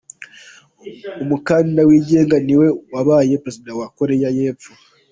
Umukandida 1.23 1.81
wigenga 1.89 2.35
niwe 2.45 2.67
wabaye 2.93 3.33
Perezida 3.43 3.71
wa 3.79 3.87
Koreya 3.97 4.27
y’Epfo. 4.37 4.71